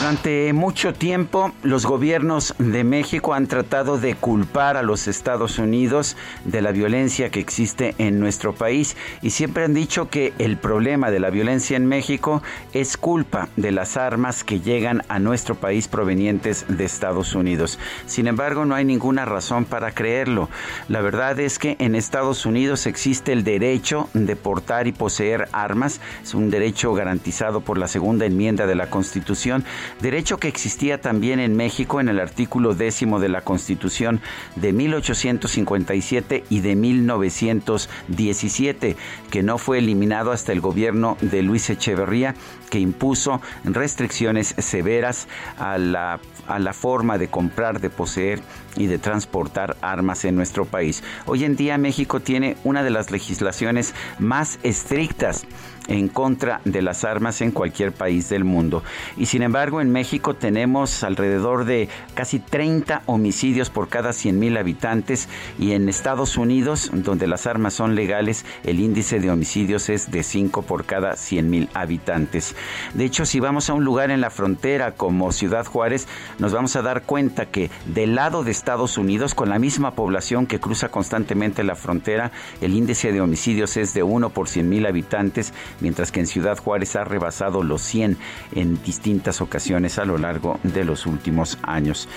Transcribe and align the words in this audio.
Durante 0.00 0.54
mucho 0.54 0.94
tiempo 0.94 1.52
los 1.62 1.84
gobiernos 1.84 2.54
de 2.58 2.84
México 2.84 3.34
han 3.34 3.46
tratado 3.46 3.98
de 3.98 4.14
culpar 4.14 4.78
a 4.78 4.82
los 4.82 5.06
Estados 5.06 5.58
Unidos 5.58 6.16
de 6.46 6.62
la 6.62 6.72
violencia 6.72 7.28
que 7.28 7.38
existe 7.38 7.94
en 7.98 8.18
nuestro 8.18 8.54
país 8.54 8.96
y 9.20 9.28
siempre 9.28 9.64
han 9.64 9.74
dicho 9.74 10.08
que 10.08 10.32
el 10.38 10.56
problema 10.56 11.10
de 11.10 11.20
la 11.20 11.28
violencia 11.28 11.76
en 11.76 11.84
México 11.84 12.42
es 12.72 12.96
culpa 12.96 13.50
de 13.56 13.72
las 13.72 13.98
armas 13.98 14.42
que 14.42 14.60
llegan 14.60 15.02
a 15.08 15.18
nuestro 15.18 15.56
país 15.56 15.86
provenientes 15.86 16.64
de 16.68 16.86
Estados 16.86 17.34
Unidos. 17.34 17.78
Sin 18.06 18.26
embargo, 18.26 18.64
no 18.64 18.76
hay 18.76 18.86
ninguna 18.86 19.26
razón 19.26 19.66
para 19.66 19.92
creerlo. 19.92 20.48
La 20.88 21.02
verdad 21.02 21.38
es 21.40 21.58
que 21.58 21.76
en 21.78 21.94
Estados 21.94 22.46
Unidos 22.46 22.86
existe 22.86 23.34
el 23.34 23.44
derecho 23.44 24.08
de 24.14 24.34
portar 24.34 24.86
y 24.86 24.92
poseer 24.92 25.50
armas. 25.52 26.00
Es 26.22 26.32
un 26.32 26.48
derecho 26.48 26.94
garantizado 26.94 27.60
por 27.60 27.76
la 27.76 27.86
segunda 27.86 28.24
enmienda 28.24 28.66
de 28.66 28.76
la 28.76 28.88
Constitución 28.88 29.62
derecho 30.00 30.38
que 30.38 30.48
existía 30.48 31.00
también 31.00 31.40
en 31.40 31.56
México 31.56 32.00
en 32.00 32.08
el 32.08 32.20
artículo 32.20 32.74
décimo 32.74 33.20
de 33.20 33.28
la 33.28 33.42
Constitución 33.42 34.20
de 34.56 34.72
1857 34.72 36.44
y 36.48 36.60
de 36.60 36.76
1917, 36.76 38.96
que 39.30 39.42
no 39.42 39.58
fue 39.58 39.78
eliminado 39.78 40.32
hasta 40.32 40.52
el 40.52 40.60
gobierno 40.60 41.16
de 41.20 41.42
Luis 41.42 41.68
Echeverría, 41.70 42.34
que 42.70 42.78
impuso 42.78 43.40
restricciones 43.64 44.54
severas 44.58 45.26
a 45.58 45.78
la, 45.78 46.20
a 46.46 46.58
la 46.58 46.72
forma 46.72 47.18
de 47.18 47.28
comprar, 47.28 47.80
de 47.80 47.90
poseer 47.90 48.40
y 48.76 48.86
de 48.86 48.98
transportar 48.98 49.76
armas 49.82 50.24
en 50.24 50.36
nuestro 50.36 50.64
país. 50.64 51.02
Hoy 51.26 51.44
en 51.44 51.56
día 51.56 51.78
México 51.78 52.20
tiene 52.20 52.56
una 52.64 52.82
de 52.82 52.90
las 52.90 53.10
legislaciones 53.10 53.94
más 54.18 54.58
estrictas 54.62 55.46
en 55.88 56.08
contra 56.08 56.60
de 56.64 56.82
las 56.82 57.04
armas 57.04 57.40
en 57.40 57.50
cualquier 57.50 57.92
país 57.92 58.28
del 58.28 58.44
mundo. 58.44 58.82
Y 59.16 59.26
sin 59.26 59.42
embargo, 59.42 59.79
en 59.80 59.90
México 59.90 60.34
tenemos 60.34 61.02
alrededor 61.04 61.64
de 61.64 61.88
casi 62.14 62.38
30 62.38 63.02
homicidios 63.06 63.70
por 63.70 63.88
cada 63.88 64.12
100 64.12 64.38
mil 64.38 64.56
habitantes 64.56 65.28
y 65.58 65.72
en 65.72 65.88
Estados 65.88 66.36
Unidos, 66.36 66.90
donde 66.92 67.26
las 67.26 67.46
armas 67.46 67.74
son 67.74 67.94
legales, 67.94 68.44
el 68.64 68.80
índice 68.80 69.20
de 69.20 69.30
homicidios 69.30 69.88
es 69.88 70.10
de 70.10 70.22
5 70.22 70.62
por 70.62 70.84
cada 70.84 71.16
100 71.16 71.50
mil 71.50 71.68
habitantes. 71.74 72.54
De 72.94 73.04
hecho, 73.04 73.26
si 73.26 73.40
vamos 73.40 73.70
a 73.70 73.74
un 73.74 73.84
lugar 73.84 74.10
en 74.10 74.20
la 74.20 74.30
frontera 74.30 74.92
como 74.92 75.32
Ciudad 75.32 75.66
Juárez, 75.66 76.06
nos 76.38 76.52
vamos 76.52 76.76
a 76.76 76.82
dar 76.82 77.02
cuenta 77.02 77.46
que 77.46 77.70
del 77.86 78.14
lado 78.14 78.44
de 78.44 78.50
Estados 78.50 78.98
Unidos, 78.98 79.34
con 79.34 79.48
la 79.48 79.58
misma 79.58 79.94
población 79.94 80.46
que 80.46 80.60
cruza 80.60 80.88
constantemente 80.90 81.64
la 81.64 81.76
frontera, 81.76 82.32
el 82.60 82.74
índice 82.74 83.12
de 83.12 83.20
homicidios 83.20 83.76
es 83.76 83.94
de 83.94 84.02
1 84.02 84.30
por 84.30 84.48
100 84.48 84.68
mil 84.68 84.86
habitantes, 84.86 85.52
mientras 85.80 86.12
que 86.12 86.20
en 86.20 86.26
Ciudad 86.26 86.58
Juárez 86.58 86.96
ha 86.96 87.04
rebasado 87.04 87.62
los 87.62 87.82
100 87.82 88.16
en 88.52 88.82
distintas 88.82 89.40
a 89.74 90.04
lo 90.04 90.18
largo 90.18 90.58
de 90.62 90.84
los 90.84 91.06
últimos 91.06 91.58
años. 91.62 92.08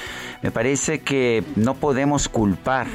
Me 0.41 0.51
parece 0.51 0.99
que 0.99 1.43
no 1.55 1.75
podemos 1.75 2.27
culpar 2.29 2.87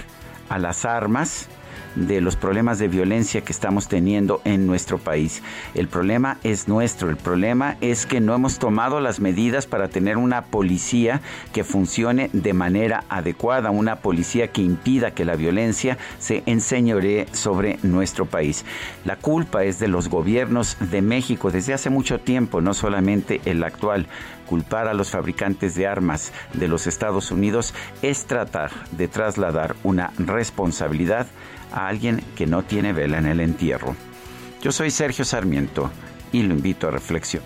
a 0.48 0.58
las 0.58 0.84
armas 0.84 1.48
de 1.94 2.20
los 2.20 2.36
problemas 2.36 2.78
de 2.78 2.88
violencia 2.88 3.42
que 3.42 3.52
estamos 3.52 3.88
teniendo 3.88 4.40
en 4.44 4.66
nuestro 4.66 4.98
país. 4.98 5.42
El 5.74 5.88
problema 5.88 6.38
es 6.44 6.68
nuestro, 6.68 7.10
el 7.10 7.16
problema 7.16 7.76
es 7.80 8.06
que 8.06 8.20
no 8.20 8.34
hemos 8.34 8.58
tomado 8.58 9.00
las 9.00 9.20
medidas 9.20 9.66
para 9.66 9.88
tener 9.88 10.16
una 10.16 10.46
policía 10.46 11.20
que 11.52 11.64
funcione 11.64 12.30
de 12.32 12.52
manera 12.52 13.04
adecuada, 13.08 13.70
una 13.70 13.96
policía 13.96 14.48
que 14.48 14.62
impida 14.62 15.12
que 15.12 15.24
la 15.24 15.36
violencia 15.36 15.98
se 16.18 16.42
enseñoree 16.46 17.26
sobre 17.32 17.78
nuestro 17.82 18.26
país. 18.26 18.64
La 19.04 19.16
culpa 19.16 19.64
es 19.64 19.78
de 19.78 19.88
los 19.88 20.08
gobiernos 20.08 20.76
de 20.80 21.02
México 21.02 21.50
desde 21.50 21.74
hace 21.74 21.90
mucho 21.90 22.20
tiempo, 22.20 22.60
no 22.60 22.74
solamente 22.74 23.40
el 23.44 23.62
actual 23.62 24.06
culpar 24.48 24.88
a 24.88 24.94
los 24.94 25.10
fabricantes 25.10 25.74
de 25.74 25.86
armas 25.86 26.32
de 26.54 26.68
los 26.68 26.86
Estados 26.86 27.30
Unidos 27.30 27.74
es 28.02 28.24
tratar 28.24 28.70
de 28.92 29.06
trasladar 29.06 29.76
una 29.84 30.10
responsabilidad 30.18 31.26
a 31.72 31.88
alguien 31.88 32.22
que 32.36 32.46
no 32.46 32.62
tiene 32.62 32.92
vela 32.92 33.18
en 33.18 33.26
el 33.26 33.40
entierro. 33.40 33.94
Yo 34.62 34.72
soy 34.72 34.90
Sergio 34.90 35.24
Sarmiento 35.24 35.90
y 36.32 36.42
lo 36.42 36.54
invito 36.54 36.88
a 36.88 36.90
reflexión. 36.90 37.42